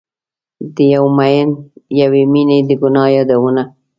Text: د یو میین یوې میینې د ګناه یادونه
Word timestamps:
د 0.75 0.77
یو 0.95 1.05
میین 1.17 1.49
یوې 2.01 2.23
میینې 2.33 2.57
د 2.67 2.69
ګناه 2.81 3.09
یادونه 3.15 3.63